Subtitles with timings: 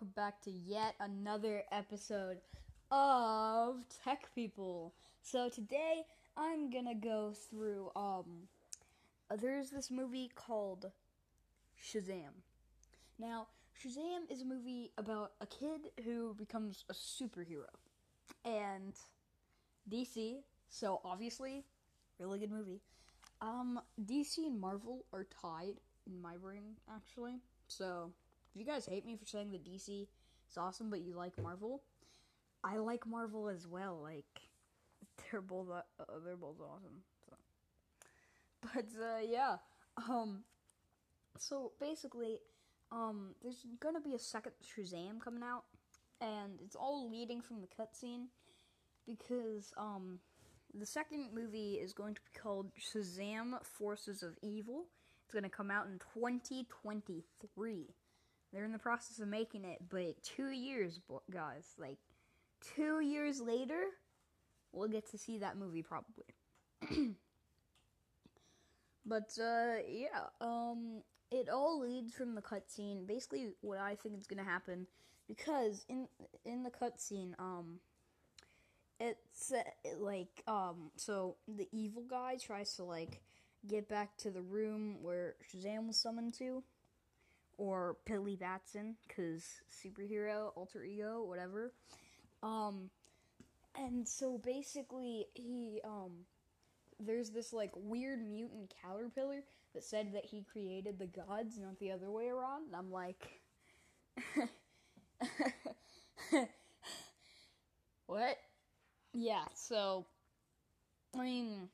[0.00, 2.38] welcome back to yet another episode
[2.90, 4.94] of Tech People.
[5.20, 6.04] So today
[6.38, 8.48] I'm gonna go through um
[9.42, 10.90] there's this movie called
[11.78, 12.32] Shazam.
[13.18, 13.48] Now,
[13.78, 17.68] Shazam is a movie about a kid who becomes a superhero.
[18.46, 18.94] And
[19.90, 20.36] DC,
[20.70, 21.64] so obviously,
[22.18, 22.80] really good movie.
[23.42, 25.74] Um, DC and Marvel are tied
[26.06, 27.40] in my brain, actually.
[27.68, 28.12] So,
[28.52, 30.02] if you guys hate me for saying that DC
[30.50, 31.82] is awesome, but you like Marvel,
[32.64, 34.00] I like Marvel as well.
[34.02, 34.24] Like,
[35.30, 35.82] they're both uh,
[36.24, 37.02] they're both awesome.
[37.28, 37.36] So,
[38.62, 39.56] but uh, yeah,
[40.08, 40.42] um,
[41.38, 42.38] so basically,
[42.90, 45.64] um, there's gonna be a second Shazam coming out,
[46.20, 48.26] and it's all leading from the cutscene
[49.06, 50.18] because um,
[50.74, 54.86] the second movie is going to be called Shazam: Forces of Evil.
[55.24, 57.94] It's gonna come out in 2023.
[58.52, 61.98] They're in the process of making it, but two years, guys, like
[62.74, 63.80] two years later,
[64.72, 66.24] we'll get to see that movie probably.
[69.06, 73.06] but uh, yeah, um, it all leads from the cutscene.
[73.06, 74.86] Basically, what I think is gonna happen,
[75.28, 76.08] because in
[76.44, 77.78] in the cutscene, um,
[78.98, 79.62] it's uh,
[79.98, 83.20] like um, so the evil guy tries to like
[83.66, 86.62] get back to the room where Shazam was summoned to,
[87.60, 91.74] or Billy Batson, because superhero, alter ego, whatever.
[92.42, 92.88] Um,
[93.76, 96.24] and so basically, he um,
[96.98, 99.42] there's this like weird mutant caterpillar
[99.74, 102.68] that said that he created the gods, not the other way around.
[102.68, 103.42] And I'm like,
[108.06, 108.36] what?
[109.12, 109.44] Yeah.
[109.54, 110.06] So,
[111.14, 111.68] I mean,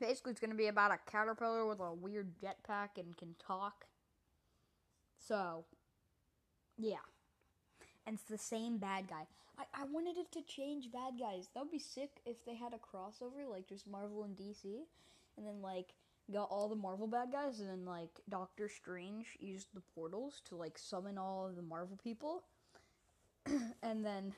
[0.00, 3.84] basically, it's gonna be about a caterpillar with a weird jetpack and can talk.
[5.18, 5.64] So,
[6.78, 6.98] yeah
[8.08, 9.26] and it's the same bad guy.
[9.58, 11.48] I, I wanted it to change bad guys.
[11.52, 14.64] That would be sick if they had a crossover, like just Marvel and DC,
[15.36, 15.92] and then like
[16.32, 20.56] got all the Marvel bad guys, and then like Doctor Strange used the portals to
[20.56, 22.44] like summon all the Marvel people,
[23.82, 24.32] and then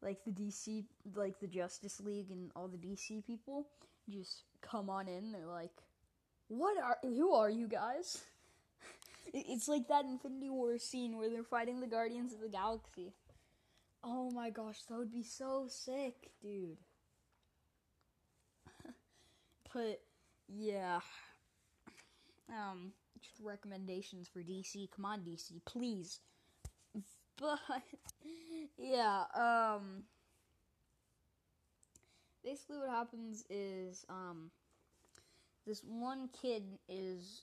[0.00, 0.84] like the DC,
[1.16, 3.66] like the Justice League and all the DC people
[4.08, 5.32] just come on in.
[5.32, 5.82] They're like,
[6.46, 6.98] "What are?
[7.02, 8.22] Who are you guys?"
[9.32, 13.12] It's like that Infinity War scene where they're fighting the Guardians of the Galaxy.
[14.02, 16.76] Oh my gosh, that would be so sick, dude.
[19.72, 20.00] but
[20.48, 21.00] yeah.
[22.48, 24.90] Um just recommendations for DC.
[24.94, 26.20] Come on DC, please.
[27.40, 27.58] But
[28.78, 30.04] yeah, um
[32.44, 34.50] basically what happens is um
[35.66, 37.42] this one kid is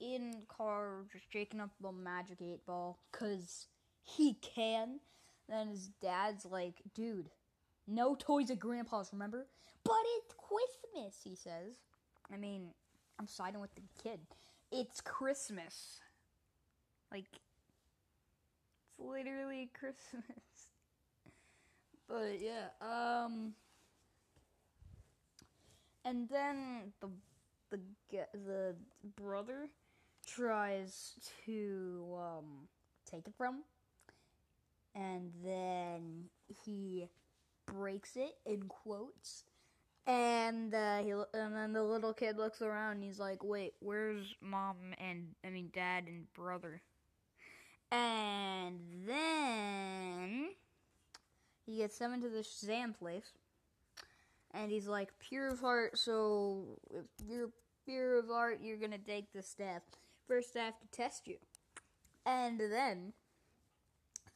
[0.00, 3.66] in car just shaking up the magic eight ball because
[4.02, 5.00] he can.
[5.48, 7.30] Then his dad's like, dude,
[7.86, 9.46] no toys at grandpa's, remember?
[9.84, 11.76] But it's Christmas, he says.
[12.32, 12.68] I mean,
[13.18, 14.20] I'm siding with the kid.
[14.70, 16.00] It's Christmas.
[17.10, 20.24] Like, it's literally Christmas.
[22.08, 23.54] but yeah, um.
[26.04, 27.08] And then the
[27.70, 27.80] the
[28.32, 28.74] the
[29.16, 29.68] brother
[30.26, 31.14] tries
[31.46, 32.68] to um,
[33.10, 33.62] take it from,
[34.94, 36.24] and then
[36.64, 37.08] he
[37.66, 39.44] breaks it in quotes.
[40.06, 42.92] And uh, he and then the little kid looks around.
[42.92, 46.80] and He's like, "Wait, where's mom and I mean dad and brother?"
[47.92, 50.48] And then
[51.66, 53.32] he gets summoned to the Shazam place,
[54.52, 55.98] and he's like, "Pure of heart.
[55.98, 57.50] So if you're
[57.84, 59.82] pure of heart, you're gonna take the staff."
[60.30, 61.38] First, I have to test you.
[62.24, 63.14] And then,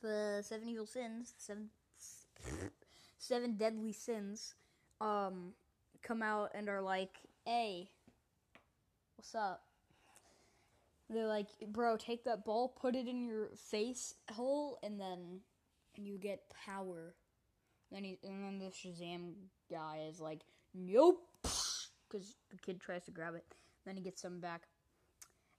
[0.03, 1.71] the seven evil sins, seven,
[3.17, 4.57] seven deadly sins,
[5.01, 5.53] um,
[6.03, 7.91] come out and are like, hey,
[9.15, 9.63] what's up?
[11.09, 15.43] They're like, bro, take that ball, put it in your face hole, and then
[15.95, 17.15] you get power.
[17.93, 19.35] Then he, and then the Shazam
[19.71, 20.41] guy is like,
[20.75, 23.45] nope, because the kid tries to grab it.
[23.87, 24.63] Then he gets some back.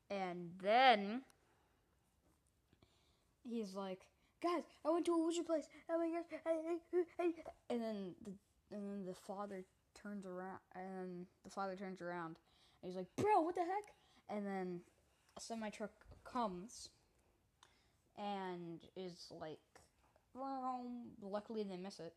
[0.10, 1.22] And then
[3.44, 4.08] he's like,
[4.42, 5.68] "Guys, I went to a wizard place.
[5.90, 7.34] Oh my gosh!"
[7.70, 8.32] And then the
[8.72, 9.64] and then the father
[9.94, 12.38] turns around, and the father turns around,
[12.82, 13.94] and he's like, "Bro, what the heck?"
[14.30, 14.82] And then
[15.38, 15.92] a semi truck
[16.24, 16.90] comes,
[18.18, 19.60] and is like,
[21.22, 22.14] luckily they miss it.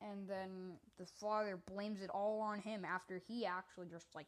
[0.00, 4.26] And then the father blames it all on him after he actually just like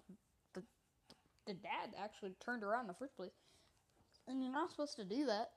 [1.46, 3.32] the dad actually turned around in the first place.
[4.28, 5.50] And you're not supposed to do that.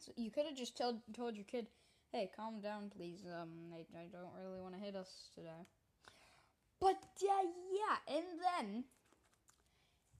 [0.00, 1.66] So you could have just told told your kid,
[2.12, 3.24] "Hey, calm down, please.
[3.26, 5.66] Um, I, I don't really want to hit us today."
[6.80, 8.84] But uh, yeah, and then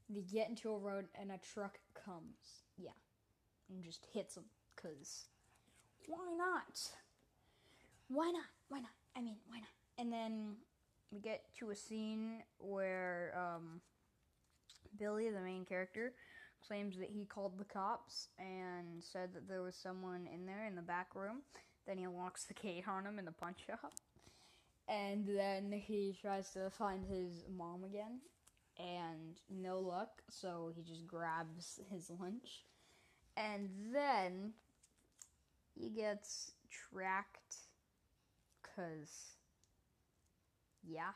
[0.09, 2.63] they get into a road and a truck comes.
[2.77, 2.97] Yeah,
[3.69, 4.45] and just hits them.
[4.77, 5.29] Cause
[6.07, 6.81] why not?
[8.09, 8.45] Why not?
[8.69, 8.91] Why not?
[9.17, 9.69] I mean, why not?
[9.99, 10.57] And then
[11.11, 13.81] we get to a scene where um,
[14.99, 16.13] Billy, the main character,
[16.67, 20.77] claims that he called the cops and said that there was someone in there in
[20.77, 21.43] the back room.
[21.87, 23.93] Then he locks the gate on him in the punch shop.
[24.89, 28.21] And then he tries to find his mom again.
[28.79, 32.65] And no luck, so he just grabs his lunch.
[33.37, 34.55] And then
[35.75, 37.57] he gets tracked
[38.63, 39.37] because
[40.87, 41.13] yeah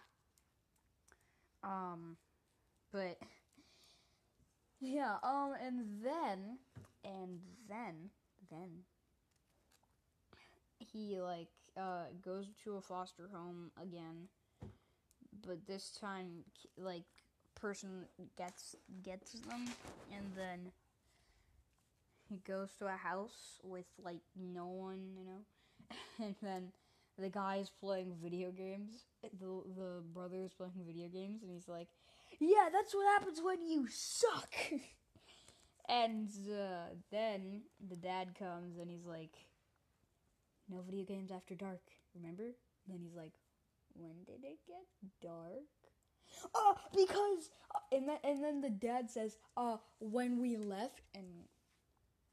[1.63, 2.17] um
[2.93, 3.19] but
[4.81, 6.59] yeah um and then
[7.05, 8.11] and then
[8.51, 8.69] then
[10.79, 14.29] he like uh goes to a foster home again
[15.47, 16.45] but this time
[16.77, 17.03] like
[17.55, 19.65] person gets gets them
[20.15, 20.73] and then
[22.29, 25.41] he goes to a house with like no one you know
[26.25, 26.73] and then
[27.19, 29.05] the guy's playing video games.
[29.23, 31.89] The the brother is playing video games, and he's like,
[32.39, 34.55] "Yeah, that's what happens when you suck."
[35.89, 39.37] and uh, then the dad comes, and he's like,
[40.69, 41.83] "No video games after dark,
[42.15, 43.35] remember?" And then he's like,
[43.95, 44.87] "When did it get
[45.23, 45.69] dark?"
[46.55, 51.27] Oh, because uh, and then and then the dad says, "Uh, when we left," and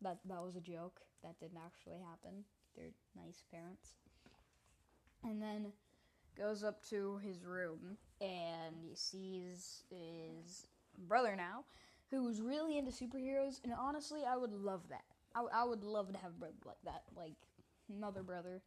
[0.01, 1.01] that that was a joke.
[1.23, 2.43] That didn't actually happen.
[2.75, 3.93] They're nice parents
[5.25, 5.71] and then
[6.37, 10.67] goes up to his room and he sees his
[11.07, 11.63] brother now,
[12.11, 13.61] who's really into superheroes.
[13.63, 15.03] And honestly, I would love that.
[15.35, 17.35] I, I would love to have a brother like that, like
[17.89, 18.61] another brother,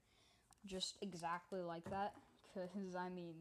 [0.66, 2.12] just exactly like that.
[2.54, 3.34] Because I mean,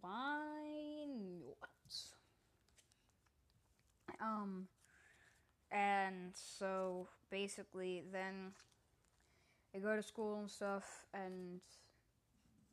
[0.00, 1.68] why not?
[4.20, 4.66] Um,
[5.70, 8.52] and so basically, then
[9.72, 11.60] they go to school and stuff, and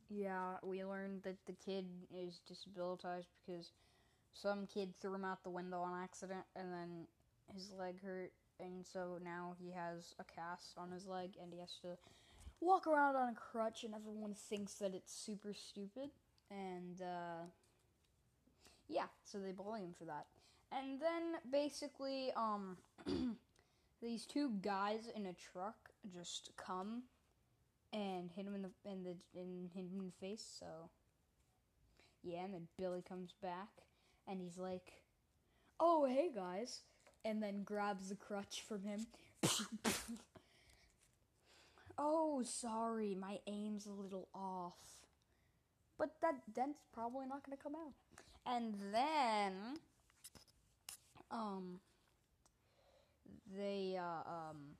[0.08, 3.72] yeah, we learned that the kid is disabilitized because
[4.32, 7.06] some kid threw him out the window on accident, and then
[7.52, 11.60] his leg hurt, and so now he has a cast on his leg, and he
[11.60, 11.96] has to
[12.60, 16.10] walk around on a crutch, and everyone thinks that it's super stupid,
[16.50, 17.46] and uh,
[18.88, 20.26] yeah, so they bully him for that.
[20.72, 22.76] And then basically, um,
[24.02, 27.04] these two guys in a truck just come
[27.96, 30.44] and hit him in the in the in hit him in the face.
[30.60, 30.90] So
[32.22, 33.68] yeah, and then Billy comes back
[34.28, 34.92] and he's like,
[35.80, 36.82] "Oh hey guys,"
[37.24, 39.06] and then grabs the crutch from him.
[41.98, 44.74] oh, sorry, my aim's a little off.
[45.98, 47.94] But that dent's probably not gonna come out.
[48.44, 49.54] And then,
[51.30, 51.80] um,
[53.56, 54.76] they uh, um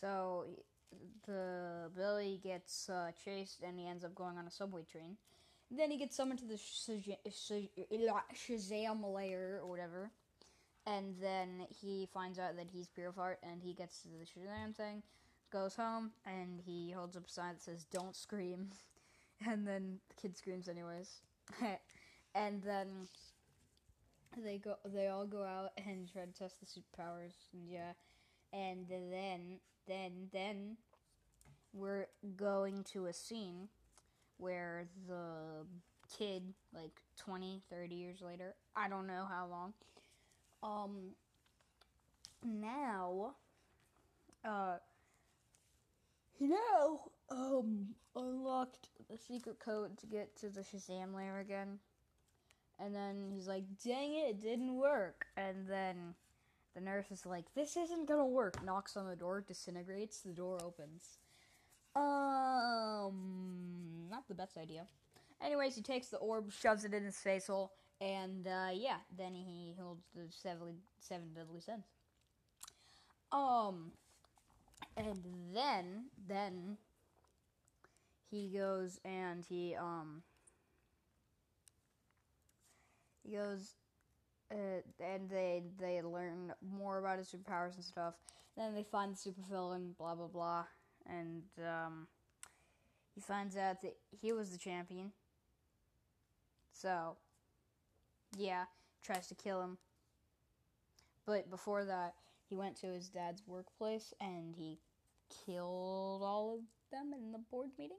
[0.00, 0.46] so
[1.26, 5.18] the Billy gets uh, chased and he ends up going on a subway train.
[5.70, 7.18] Then he gets summoned to the Shazam
[9.14, 10.10] layer or whatever.
[10.86, 14.74] And then he finds out that he's Pure Fart and he gets to the Shazam
[14.76, 15.02] thing,
[15.52, 18.70] goes home, and he holds up a sign that says, Don't scream.
[19.46, 21.20] And then the kid screams anyways.
[22.34, 23.06] and then
[24.42, 27.92] they go they all go out and try to test the superpowers and yeah.
[28.56, 30.76] And then then then
[31.72, 33.68] we're going to a scene
[34.38, 35.66] where the
[36.18, 39.72] kid like 20 30 years later i don't know how long
[40.62, 41.10] um
[42.44, 43.34] now
[44.44, 44.76] uh
[46.38, 51.78] now um unlocked the secret code to get to the shazam layer again.
[52.78, 55.26] And then he's like dang it it didn't work.
[55.36, 56.14] And then
[56.76, 58.62] the nurse is like, This isn't gonna work.
[58.64, 61.16] Knocks on the door, disintegrates, the door opens.
[61.96, 63.14] Um,
[64.10, 64.86] not the best idea.
[65.42, 69.34] Anyways, he takes the orb, shoves it in his face hole, and uh, yeah, then
[69.34, 71.84] he holds the seven, seven deadly sins.
[73.32, 73.92] Um,
[74.96, 75.22] and
[75.54, 76.76] then, then
[78.30, 80.22] he goes and he um
[83.22, 83.74] he goes
[84.50, 88.14] uh, and they they learn more about his superpowers and stuff.
[88.56, 90.64] Then they find the super villain, blah blah blah,
[91.06, 92.06] and um,
[93.14, 95.12] he finds out that he was the champion.
[96.72, 97.16] So,
[98.36, 98.64] yeah,
[99.02, 99.78] tries to kill him.
[101.24, 102.14] But before that,
[102.48, 104.78] he went to his dad's workplace and he
[105.46, 106.60] killed all of
[106.92, 107.96] them in the board meeting.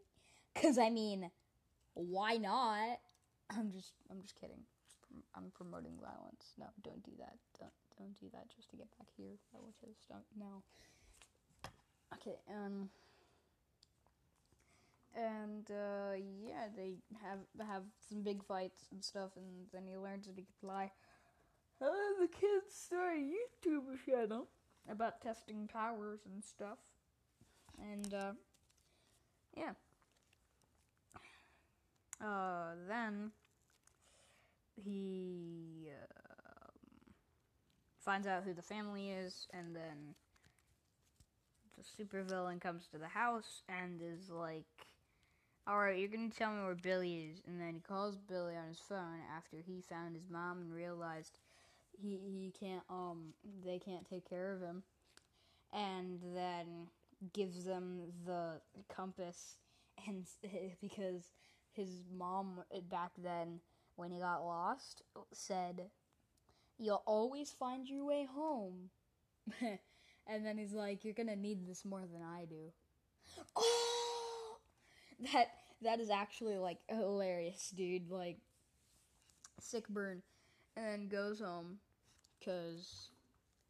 [0.56, 1.30] Cause I mean,
[1.94, 3.00] why not?
[3.50, 4.64] I'm just I'm just kidding.
[5.36, 6.54] I'm promoting violence.
[6.58, 7.38] No, don't do that.
[7.60, 9.38] Don't don't do that just to get back here.
[9.52, 10.64] Don't no.
[12.14, 12.90] Okay, um
[15.18, 16.14] and uh,
[16.46, 20.44] yeah, they have have some big fights and stuff, and then he learns that he
[20.44, 20.92] can fly.
[21.82, 21.90] And
[22.22, 24.48] the kids start a YouTube channel
[24.90, 26.78] about testing powers and stuff,
[27.80, 28.32] and uh,
[29.56, 29.72] yeah.
[32.20, 33.32] Uh, then
[34.84, 36.72] he uh,
[38.00, 40.16] finds out who the family is, and then
[41.78, 44.66] the supervillain comes to the house and is like
[45.70, 47.42] Alright, you're gonna tell me where Billy is.
[47.46, 51.40] And then he calls Billy on his phone after he found his mom and realized
[52.02, 53.34] he, he can't, um,
[53.66, 54.84] they can't take care of him.
[55.74, 56.88] And then
[57.34, 59.58] gives them the compass
[60.08, 60.26] and
[60.82, 61.34] because
[61.74, 63.60] his mom back then
[63.98, 65.02] when he got lost
[65.34, 65.90] said
[66.78, 68.90] you'll always find your way home
[69.62, 72.72] and then he's like you're gonna need this more than i do
[73.56, 74.58] oh
[75.34, 75.50] that
[75.82, 78.10] that is actually like hilarious, dude.
[78.10, 78.38] Like
[79.60, 80.22] sick burn,
[80.76, 81.78] and then goes home
[82.40, 83.10] because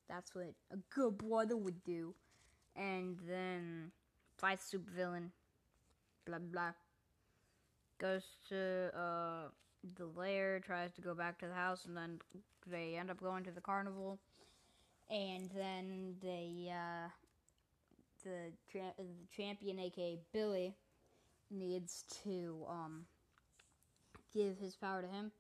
[0.10, 2.14] that's what a good brother would do,
[2.76, 3.92] and then
[4.38, 5.32] fights super villain.
[6.26, 6.72] Blah blah.
[8.00, 9.48] Goes to uh,
[9.96, 12.20] the lair, tries to go back to the house, and then
[12.66, 14.20] they end up going to the carnival,
[15.10, 17.10] and then they uh,
[18.24, 19.06] the, tra- the
[19.36, 20.76] champion, aka Billy
[21.50, 23.06] needs to um,
[24.34, 25.32] give his power to him,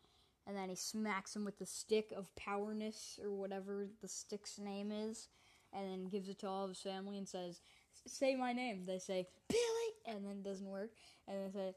[0.45, 4.91] and then he smacks him with the stick of powerness or whatever the stick's name
[4.91, 5.27] is,
[5.73, 7.59] and then gives it to all of his family and says,
[8.05, 10.91] "Say my name." They say Billy, and then it doesn't work,
[11.27, 11.75] and they say,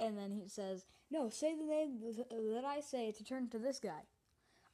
[0.00, 2.00] and then he says, "No, say the name
[2.54, 4.02] that I say to turn to this guy."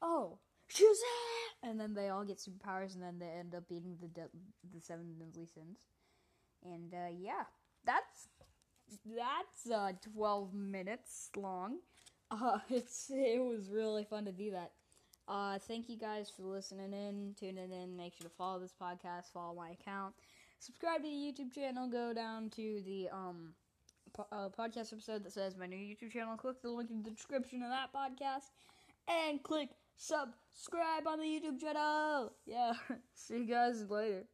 [0.03, 0.39] Oh,
[0.71, 1.53] Shazam!
[1.63, 4.29] And then they all get superpowers, and then they end up beating the de-
[4.73, 5.79] the seven deadly sins.
[6.65, 7.45] And uh, yeah,
[7.85, 8.29] that's
[9.05, 11.79] that's uh, 12 minutes long.
[12.31, 14.73] Uh, it's it was really fun to do that.
[15.29, 17.97] Uh, thank you guys for listening in, tuning in.
[17.97, 20.15] Make sure to follow this podcast, follow my account,
[20.59, 21.87] subscribe to the YouTube channel.
[21.87, 23.55] Go down to the um
[24.15, 26.37] po- uh, podcast episode that says my new YouTube channel.
[26.37, 28.51] Click the link in the description of that podcast,
[29.09, 32.33] and click subscribe on the YouTube channel.
[32.47, 32.73] Yeah,
[33.15, 34.25] see you guys later.